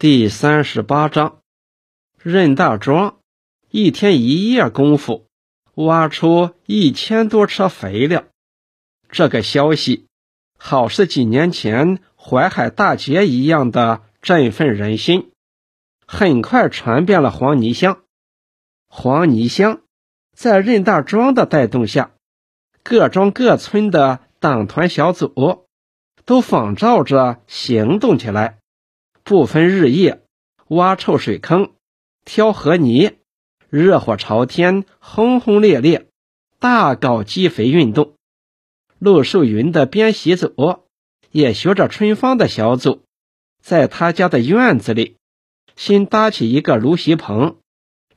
[0.00, 1.40] 第三十八章，
[2.22, 3.18] 任大庄
[3.68, 5.26] 一天一夜功夫
[5.74, 8.22] 挖出一千多车肥料，
[9.10, 10.06] 这个消息
[10.56, 15.32] 好似几年前淮海大捷一样的振奋人心，
[16.06, 18.02] 很快传遍了黄泥乡。
[18.86, 19.80] 黄泥乡
[20.32, 22.12] 在任大庄的带动下，
[22.84, 25.66] 各庄各村的党团小组
[26.24, 28.60] 都仿照着行动起来。
[29.28, 30.22] 不分日夜，
[30.68, 31.72] 挖臭水坑，
[32.24, 33.18] 挑河泥，
[33.68, 36.06] 热火朝天，轰轰烈烈，
[36.58, 38.14] 大搞积肥运动。
[38.98, 40.80] 陆寿云的编习组
[41.30, 43.02] 也学着春芳的小组，
[43.62, 45.16] 在他家的院子里
[45.76, 47.58] 新搭起一个芦席棚，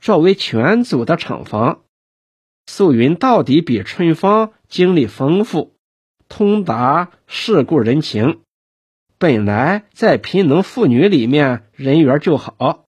[0.00, 1.82] 作为全组的厂房。
[2.64, 5.74] 素云到底比春芳经历丰富，
[6.30, 8.40] 通达世故人情。
[9.22, 12.86] 本来在贫农妇女里面人缘就好，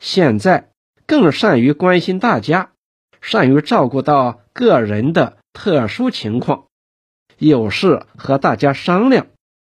[0.00, 0.70] 现在
[1.04, 2.70] 更善于关心大家，
[3.20, 6.68] 善于照顾到个人的特殊情况，
[7.36, 9.26] 有事和大家商量，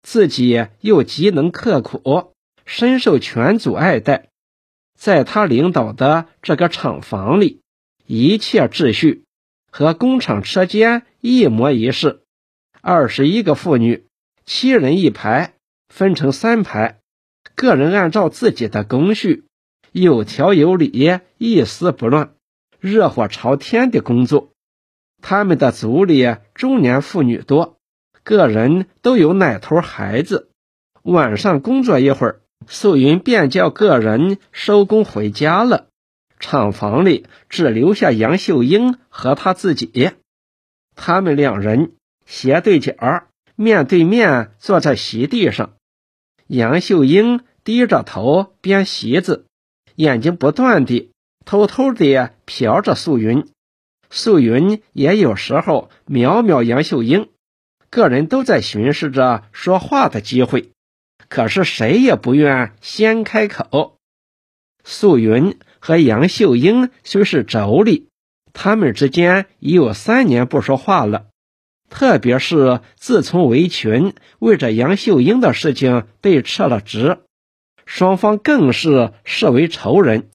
[0.02, 2.34] 自己又极能刻苦，
[2.66, 4.28] 深受全组爱戴。
[4.98, 7.62] 在他领导的这个厂房里，
[8.04, 9.24] 一切秩序
[9.72, 12.20] 和工厂车间一模一式，
[12.82, 14.04] 二十一个妇女，
[14.44, 15.54] 七人一排。
[15.88, 17.00] 分成三排，
[17.54, 19.44] 个人按照自己的工序，
[19.92, 22.34] 有条有理，一丝不乱，
[22.80, 24.52] 热火朝天的工作。
[25.22, 27.78] 他们的组里中年妇女多，
[28.22, 30.50] 个人都有奶头孩子。
[31.02, 35.86] 晚上工作一会儿，素云便叫个人收工回家了。
[36.38, 40.10] 厂房里只留下杨秀英和她自己，
[40.94, 41.92] 他们两人
[42.26, 42.94] 斜对角，
[43.56, 45.72] 面对面坐在席地上。
[46.46, 49.46] 杨秀英低着头编席子，
[49.96, 51.10] 眼睛不断地
[51.44, 53.48] 偷偷地瞟着素云。
[54.10, 57.28] 素云也有时候瞄瞄杨秀英，
[57.90, 60.70] 个人都在巡视着说话的机会，
[61.28, 63.96] 可是谁也不愿先开口。
[64.84, 68.04] 素云和杨秀英虽是妯娌，
[68.52, 71.26] 他们之间已有三年不说话了。
[71.88, 77.18] 特别是自从围裙为着杨秀英的事情被撤了职，
[77.84, 80.28] 双方更是视为仇人，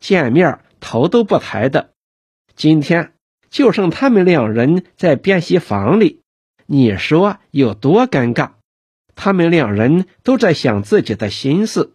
[0.00, 1.90] 见面头都不抬的。
[2.56, 3.12] 今天
[3.50, 6.20] 就剩他们两人在便席房里，
[6.66, 8.50] 你说有多尴尬？
[9.14, 11.94] 他们两人都在想自己的心思。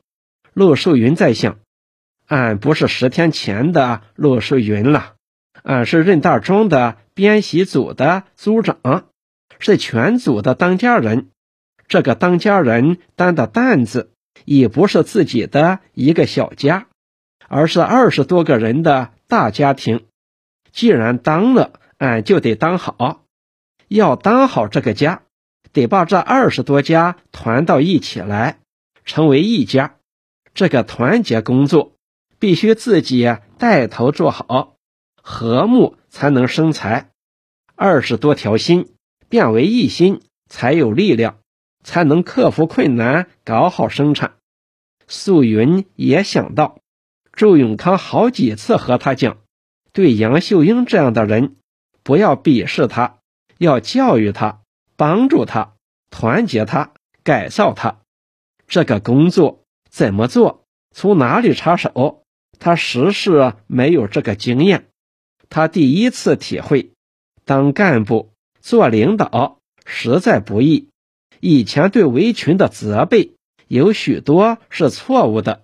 [0.54, 1.60] 陆树云在想：
[2.28, 5.13] 俺不是十天前的陆树云了。
[5.64, 9.06] 俺是任大庄的编习组的组长，
[9.60, 11.30] 是全组的当家人。
[11.88, 14.12] 这个当家人担的担子，
[14.46, 16.88] 已不是自己的一个小家，
[17.48, 20.06] 而是二十多个人的大家庭。
[20.72, 23.24] 既然当了，俺就得当好。
[23.88, 25.22] 要当好这个家，
[25.72, 28.58] 得把这二十多家团到一起来，
[29.06, 29.96] 成为一家。
[30.54, 31.94] 这个团结工作，
[32.40, 34.73] 必须自己带头做好。
[35.26, 37.10] 和睦才能生财，
[37.76, 38.90] 二十多条心
[39.30, 41.40] 变为一心，才有力量，
[41.82, 44.34] 才能克服困难，搞好生产。
[45.08, 46.80] 素云也想到，
[47.32, 49.38] 周永康好几次和他讲，
[49.94, 51.56] 对杨秀英这样的人，
[52.04, 53.20] 不要鄙视他，
[53.58, 54.60] 要教育他，
[54.98, 55.76] 帮助他，
[56.10, 56.92] 团结他，
[57.24, 58.02] 改造他。
[58.68, 62.26] 这个工作怎么做，从哪里插手，
[62.60, 64.90] 他实是没有这个经验。
[65.54, 66.94] 他第一次体会，
[67.46, 70.90] 当干部做领导实在不易。
[71.42, 73.34] 以前对围裙的责备
[73.68, 75.62] 有许多是错误的。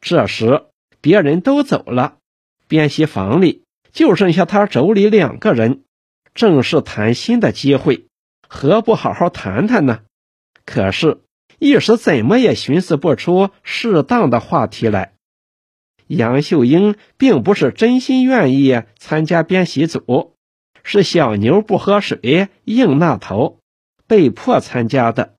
[0.00, 0.64] 这时
[1.02, 2.16] 别人都走了，
[2.66, 5.82] 编习房里就剩下他妯娌两个人，
[6.34, 8.06] 正是谈心的机会，
[8.48, 10.00] 何不好好谈谈呢？
[10.64, 11.20] 可是，
[11.58, 15.12] 一时怎么也寻思不出适当的话题来。
[16.06, 20.34] 杨秀英并不是真心愿意参加编习组，
[20.82, 23.58] 是小牛不喝水硬那头，
[24.06, 25.34] 被迫参加的。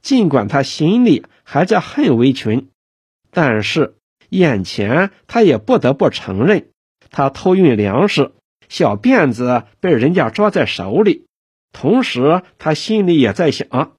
[0.00, 2.68] 尽管他心里还在恨围裙，
[3.30, 3.94] 但是
[4.28, 6.68] 眼前他也不得不承认，
[7.10, 8.32] 他偷运粮食，
[8.68, 11.26] 小辫子被人家抓在手里。
[11.72, 13.92] 同时，他心里也在想：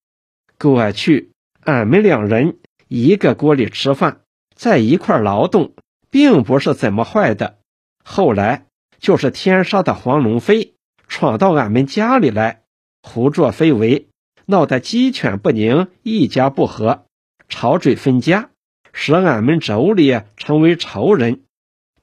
[0.60, 1.32] 过去
[1.62, 4.22] 俺们两人一个锅里吃饭，
[4.54, 5.74] 在一块劳动。
[6.14, 7.58] 并不是怎么坏的，
[8.04, 8.68] 后来
[9.00, 10.76] 就是天杀的黄龙飞
[11.08, 12.62] 闯到俺们家里来，
[13.02, 14.10] 胡作非为，
[14.46, 17.08] 闹得鸡犬不宁，一家不和，
[17.50, 18.52] 吵嘴分家，
[18.94, 21.42] 使俺们妯娌成为仇人。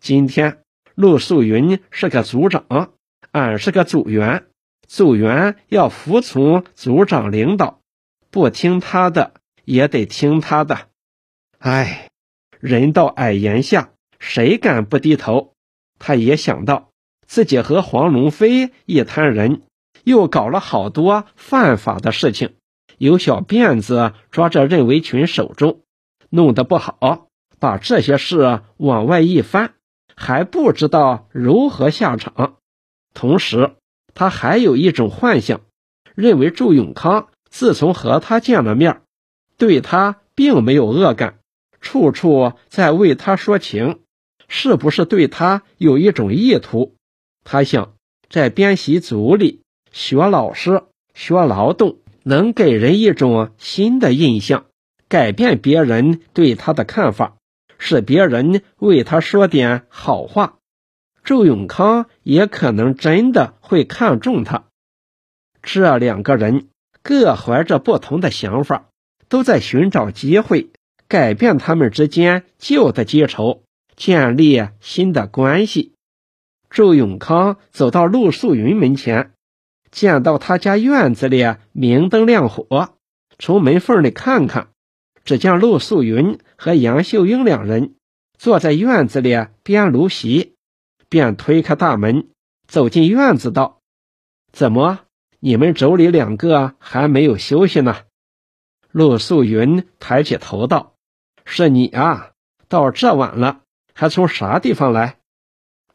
[0.01, 0.59] 今天
[0.97, 2.91] 陆素云是个族长，
[3.31, 4.47] 俺是个组员，
[4.89, 7.79] 组员要服从族长领导，
[8.33, 9.35] 不听他的
[9.65, 10.89] 也得听他的。
[11.61, 12.09] 唉，
[12.59, 15.55] 人到矮檐下，谁敢不低头？
[15.99, 16.91] 他也想到
[17.27, 19.63] 自己和黄龙飞一摊人，
[20.05, 22.55] 又搞了好多犯法的事情，
[22.99, 25.81] 有小辫子抓着任维群手中，
[26.29, 27.29] 弄得不好，
[27.59, 29.75] 把这些事往外一翻，
[30.15, 32.57] 还不知道如何下场。
[33.15, 33.73] 同时，
[34.15, 35.63] 他还有一种幻想，
[36.15, 39.01] 认为祝永康自从和他见了面，
[39.57, 41.39] 对他并没有恶感。
[41.81, 44.01] 处处在为他说情，
[44.53, 46.97] 是不是对他有一种意图？
[47.45, 47.95] 他想
[48.29, 49.63] 在编习组里
[49.93, 50.83] 学老师、
[51.15, 54.67] 学劳动，能给人一种新的印象，
[55.09, 57.37] 改变别人对他的看法，
[57.79, 60.59] 使别人为他说点好话。
[61.23, 64.65] 周永康也可能真的会看中他。
[65.63, 66.67] 这两个人
[67.03, 68.89] 各怀着不同的想法，
[69.29, 70.71] 都在寻找机会。
[71.07, 73.63] 改变他们之间旧的结仇，
[74.01, 75.93] 建立新的关系。
[76.71, 79.35] 周永康走到陆素云门前，
[79.91, 82.97] 见到他家院子里明灯亮火，
[83.39, 84.69] 从门缝里看看，
[85.27, 87.97] 只见陆素云和杨秀英两人
[88.39, 90.55] 坐在院子里编芦席，
[91.11, 92.31] 便推开大门
[92.67, 93.83] 走进院子，道
[94.51, 95.01] ：“怎么，
[95.41, 97.99] 你们妯娌两个还没有休息呢？”
[98.93, 100.95] 陆素云抬起头道。
[101.45, 102.31] 是你啊！
[102.69, 103.61] 到这晚了，
[103.95, 105.17] 还从啥地方来？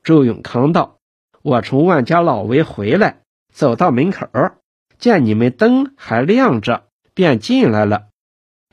[0.03, 0.99] 周永康道
[1.41, 3.21] ：“我从万家老围回来，
[3.51, 4.27] 走到门口，
[4.99, 8.07] 见你们灯还亮着，便进来了。”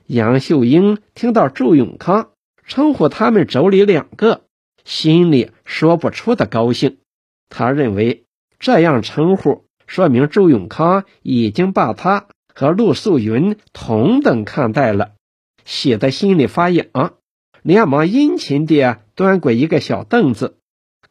[0.07, 2.33] 杨秀英听到周永康
[2.67, 4.43] 称呼他们妯娌两个，
[4.85, 6.99] 心里说不出的高兴。
[7.49, 8.25] 他认为
[8.59, 15.13] 这样称呼，说明周永康已经把他和陆素云同等看待了。
[15.65, 17.15] 喜得心里发痒，
[17.63, 20.59] 连忙殷勤地端过一个小凳子，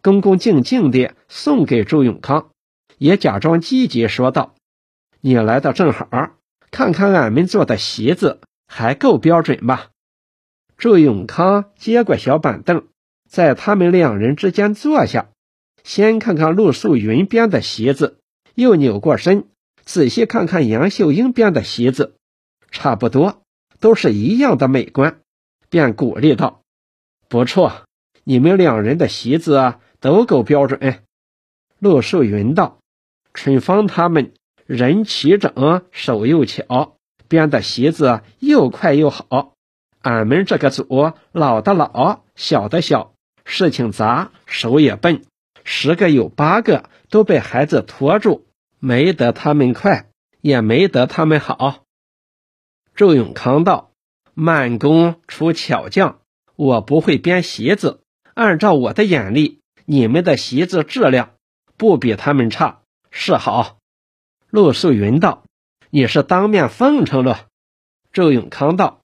[0.01, 2.50] 恭恭敬敬地送给周永康，
[2.98, 4.56] 也假装积极说道
[5.21, 6.07] ：“你来的正好，
[6.69, 9.89] 看看俺们做的席子还够标准吧？”
[10.77, 12.88] 周永康接过小板凳，
[13.30, 15.30] 在他们两人之间坐下，
[15.83, 18.18] 先看看陆素云编的席子，
[18.56, 19.45] 又扭过身
[19.86, 22.15] 仔细看看杨秀英编的席子，
[22.71, 23.42] 差不多。
[23.80, 25.21] 都是一样的美观，
[25.71, 26.62] 便鼓励道
[27.29, 27.85] ：“不错，
[28.25, 31.03] 你们两人的席子都够标准。”
[31.79, 32.79] 陆树云道
[33.33, 34.33] ：“春芳他们
[34.65, 36.97] 人齐整，手又巧，
[37.29, 39.53] 编的席子又快又好。
[40.01, 43.13] 俺们这个组老的老，小的小，
[43.45, 45.23] 事情杂，手也笨，
[45.63, 48.45] 十个有八个都被孩子拖住，
[48.79, 50.09] 没得他们快，
[50.41, 51.85] 也没得他们好。”
[52.94, 53.90] 周永康道
[54.41, 56.17] ：“慢工出巧匠，
[56.55, 58.01] 我不会编席子。
[58.33, 61.33] 按照我的眼力，你们的席子质量
[61.77, 62.79] 不比他们差，
[63.11, 63.77] 是好。”
[64.49, 65.43] 陆素云道
[65.91, 67.49] ：“你是当面奉承了。”
[68.11, 69.01] 周永康道：“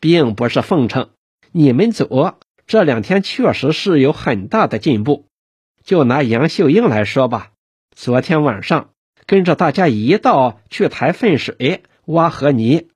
[0.00, 1.10] 并不是奉承，
[1.52, 2.32] 你们组
[2.66, 5.26] 这两天确实是有很大的进步。
[5.84, 7.52] 就拿杨秀英来说吧，
[7.94, 8.88] 昨天晚上
[9.26, 12.88] 跟着大家一道去抬粪水、挖河泥。”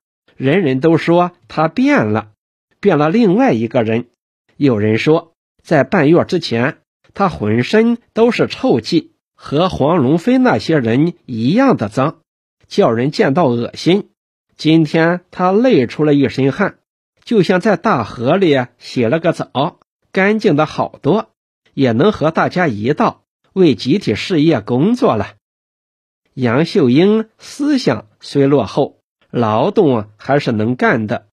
[0.43, 2.33] 人人都说他变了，
[2.81, 4.09] 变了另外一个人。
[4.57, 6.79] 有人说，在半月之前，
[7.15, 12.23] 他浑身都是臭气，和黄龙飞那些人一样的脏，
[12.67, 14.09] 叫人见到恶心。
[14.57, 16.79] 今天他累出了一身汗，
[17.23, 19.79] 就像在大河里洗了个澡，
[20.11, 21.31] 干净的好多，
[21.73, 23.23] 也能和大家一道
[23.53, 25.35] 为集体事业工作了。
[26.35, 29.02] 杨秀英思想虽落后。
[29.33, 31.27] 劳动还是能干的。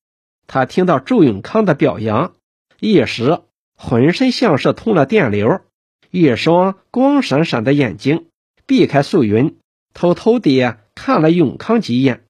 [0.47, 2.33] 他听到祝永康的表扬，
[2.79, 3.41] 一时
[3.75, 5.61] 浑身像是通了电流，
[6.09, 8.27] 一双光闪闪的眼睛
[8.65, 9.57] 避开素云，
[9.93, 12.23] 偷偷地看了永康几眼，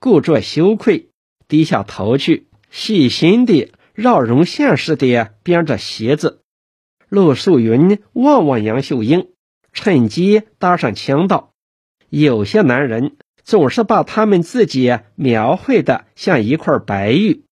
[0.00, 1.08] 故作羞愧，
[1.46, 6.40] 低下头去，细心地绕绒线似的编着席子。
[7.08, 9.28] 陆素云望望杨秀英，
[9.72, 11.52] 趁机搭上腔道
[12.10, 17.44] ：“有些男人。”总是把他们自己描绘的像一块白玉，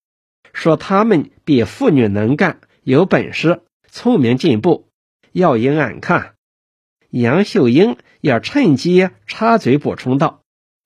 [0.53, 4.89] 说他们比妇女能干、有本事、聪明进步。
[5.33, 6.35] 要依俺看，
[7.11, 10.43] 杨秀英也趁机插嘴补充道：“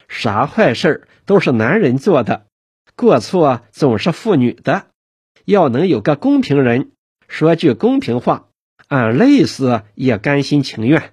[0.09, 2.47] 啥坏事都是男人做的，
[2.95, 4.87] 过错总是妇女的。
[5.47, 6.93] 要能有个公平人，
[7.29, 8.49] 说句公平话，
[8.89, 11.13] 俺累死也甘心情愿。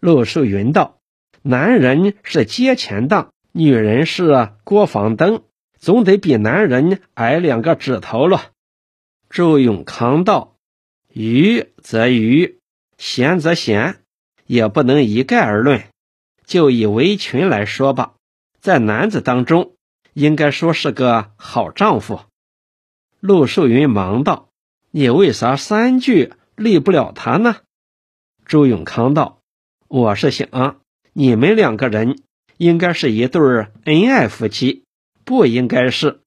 [0.00, 0.97] 陆树云道
[1.42, 5.42] ：“男人是接钱当，女人是过房灯，
[5.78, 8.50] 总得比男人矮两个指头了。”
[9.30, 10.56] 周永康道
[11.12, 12.58] ：“愚则愚，
[12.96, 14.00] 贤则贤，
[14.46, 15.84] 也不能一概而论。
[16.44, 18.14] 就以围裙来说吧，
[18.60, 19.74] 在男子当中，
[20.14, 22.20] 应该说是个好丈夫。”
[23.20, 24.48] 陆树云忙道
[24.90, 27.56] ：“你为啥三句立不了他呢？”
[28.46, 29.40] 周永康道。
[29.88, 30.80] 我是想，
[31.20, 32.22] 你们两个人
[32.58, 33.42] 应该是一对
[33.82, 34.84] 恩爱夫妻，
[35.24, 36.20] 不应该是。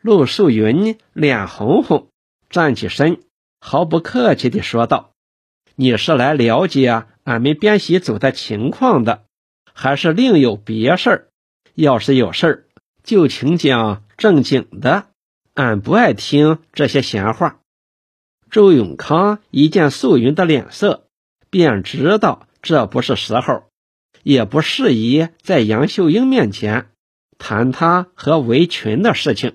[0.00, 2.06] 陆素云脸红红，
[2.48, 3.22] 站起身，
[3.58, 5.10] 毫不客气地说道
[5.74, 9.24] ：“你是来了解俺们编习组的情况的，
[9.72, 11.28] 还是另有别事儿？
[11.74, 12.64] 要是有事儿，
[13.02, 15.08] 就请讲正经的，
[15.54, 17.58] 俺不爱听这些闲话。”
[18.48, 21.08] 周永康一见素云的脸色，
[21.50, 22.46] 便知道。
[22.62, 23.64] 这不是时候，
[24.24, 26.90] 也不适宜在杨秀英面前
[27.38, 29.54] 谈他和围裙的事情。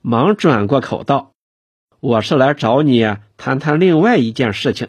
[0.00, 1.34] 忙转过口道
[2.00, 4.88] ：“我是来找你谈谈另外一件事情。”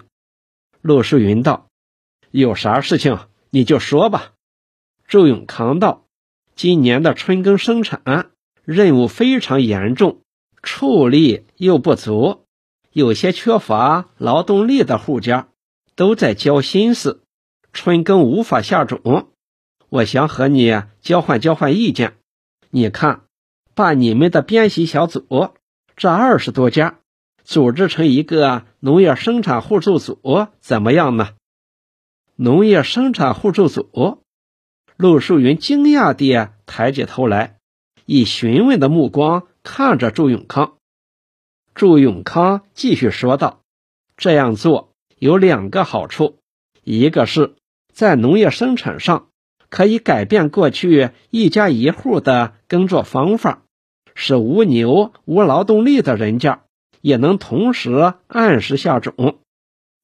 [0.82, 1.68] 陆淑云道
[2.32, 4.32] ：“有啥事情你就说吧。”
[5.10, 6.06] 周永康道
[6.56, 8.32] ：“今年的春耕生产
[8.64, 10.22] 任务非常严重，
[10.64, 12.46] 畜力又不足，
[12.94, 15.50] 有些缺乏劳动力的户家
[15.96, 17.22] 都在交心思。”
[17.74, 19.30] 春耕无法下种，
[19.90, 22.18] 我想和你交换交换意见。
[22.70, 23.22] 你看，
[23.74, 25.52] 把你们的编习小组
[25.96, 27.00] 这二十多家
[27.44, 31.36] 组织成一个农业生产互助组，怎么样呢？
[32.36, 34.22] 农业生产互助组，
[34.98, 37.58] 陆树云惊讶地抬起头来，
[38.06, 40.78] 以询问的目光看着祝永康。
[41.74, 43.62] 祝永康继续说道
[44.18, 46.40] ：“这样做有两个好处，
[46.84, 47.56] 一个是。”
[47.94, 49.30] 在农业生产上，
[49.70, 53.64] 可以改变过去一家一户的耕作方法，
[54.16, 56.64] 使无牛无劳动力的人家
[57.02, 59.40] 也能同时按时下种。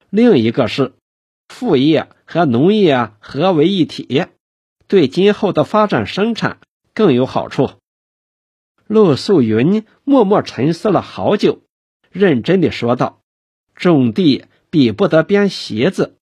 [0.09, 0.93] 另一个是
[1.47, 4.25] 副业和农业合为一体，
[4.87, 6.59] 对今后的发展生产
[6.93, 7.71] 更有好处。
[8.87, 11.59] 陆素云默默沉思了好久，
[12.09, 13.19] 认真地说道
[13.75, 16.16] ：“种地比不得编席子。”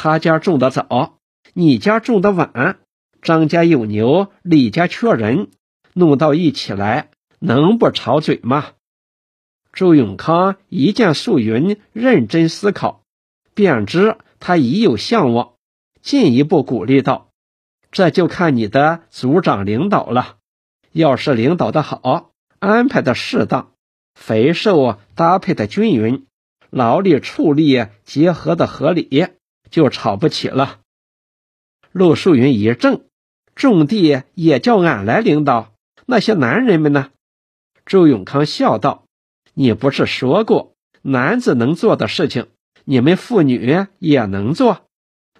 [0.00, 1.18] 他家种的早，
[1.54, 2.78] 你家种的晚，
[3.20, 5.48] 张家有牛，李家缺人，
[5.92, 8.74] 弄到一起来，能不吵嘴吗？
[9.72, 13.02] 周永康一见素云认真思考，
[13.54, 15.54] 便知他已有向往，
[16.00, 17.30] 进一步鼓励道
[17.90, 20.36] ：“这就看你的组长领导了。
[20.92, 23.72] 要是领导的好，安排的适当，
[24.14, 26.24] 肥瘦搭配的均匀，
[26.70, 29.26] 劳力畜力结合的合理。”
[29.70, 30.80] 就吵不起了。
[31.92, 33.02] 陆树云一怔，
[33.54, 35.72] 种地也叫俺来领导？
[36.06, 37.10] 那些男人们呢？
[37.84, 39.04] 周永康笑道
[39.54, 42.48] ：“你不是说过，男子能做的事情，
[42.84, 44.84] 你们妇女也能做；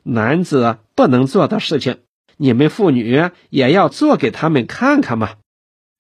[0.03, 2.01] 男子不能做的事情，
[2.39, 5.37] 你们妇女也要做给他们看看嘛。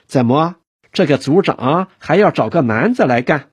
[0.07, 0.57] 怎么，
[0.91, 3.51] 这个组长还要找个男子来干？”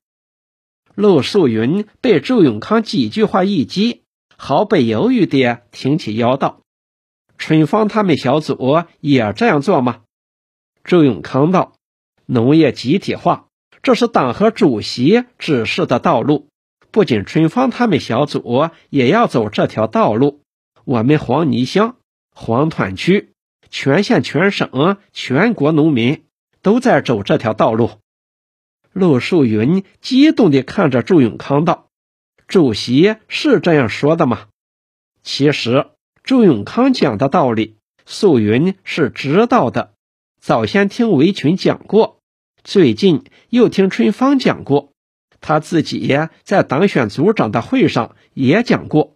[0.96, 4.05] 陆树云被周永康几句话一激。
[4.38, 6.62] 毫不犹豫地挺起腰道
[7.38, 10.02] ：“春芳他们小组也这样做吗？”
[10.84, 11.74] 周永康道
[12.26, 13.48] ：“农业集体化，
[13.82, 16.48] 这是党和主席指示的道路。
[16.92, 20.42] 不仅春芳他们小组也要走这条道路，
[20.86, 21.98] 我们黄泥乡、
[22.32, 23.34] 黄团区、
[23.70, 26.24] 全县、全省、全国农民
[26.62, 27.90] 都在走这条道路。”
[28.94, 31.85] 陆树云激动地看着周永康道。
[32.48, 34.48] 主席是这样说的吗？
[35.24, 35.88] 其实
[36.24, 37.76] 祝永康讲的道理，
[38.06, 39.94] 素云是知道的。
[40.40, 42.20] 早先听围裙讲过，
[42.64, 44.92] 最近又听春芳讲过，
[45.42, 49.16] 他自己在党选组长的会上也讲过。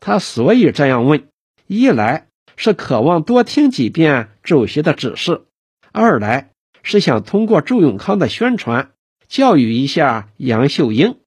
[0.00, 1.28] 他所以这样问：
[1.66, 5.44] 一来是渴望多听几遍主席的指示；
[5.92, 6.50] 二来
[6.82, 8.92] 是想通过祝永康的宣传，
[9.28, 11.18] 教育一下杨秀英。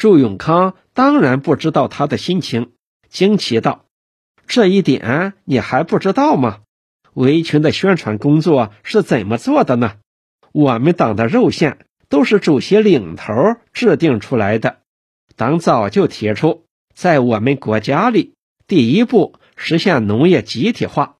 [0.00, 2.72] 祝永康当然不知道他的心情，
[3.10, 3.84] 惊奇道
[4.48, 6.60] ：“这一点你还不知道吗？
[7.12, 9.96] 围裙的宣传工作是怎么做的呢？
[10.52, 13.34] 我们党的肉线都是主席领头
[13.74, 14.78] 制定出来的。
[15.36, 16.64] 党早就提出，
[16.94, 18.32] 在我们国家里，
[18.66, 21.16] 第一步实现农业集体化，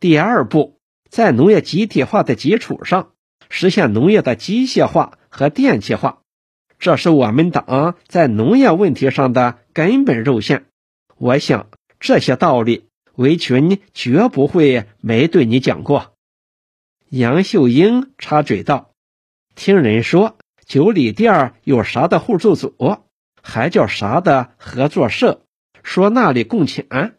[0.00, 3.12] 第二步在农业集体化的基础上，
[3.48, 6.22] 实现农业的机械化和电气化，
[6.84, 10.66] 这是我们党在农业问题上的根本肉线。
[11.16, 16.12] 我想这些道理，围群绝不会没对你讲过。”
[17.08, 18.90] 杨秀英插嘴道
[19.56, 20.36] ：“听人说
[20.66, 22.98] 九里店有啥的互助组，
[23.42, 25.40] 还叫啥的合作社，
[25.82, 27.16] 说那里供钱。”